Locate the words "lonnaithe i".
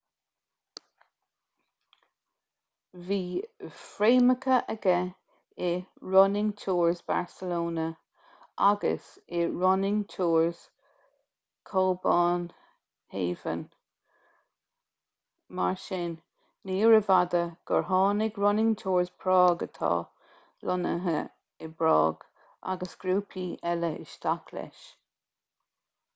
20.71-21.71